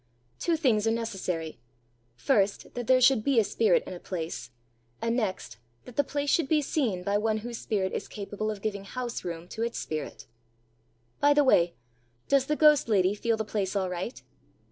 [0.39, 1.59] Two things are necessary
[2.15, 4.49] first, that there should be a spirit in a place,
[4.99, 8.63] and next that the place should be seen by one whose spirit is capable of
[8.63, 10.25] giving house room to its spirit.
[11.19, 11.75] By the way,
[12.27, 14.23] does the ghost lady feel the place all right?"